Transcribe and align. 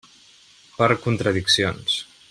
Per 0.79 0.89
contradiccions. 1.05 2.01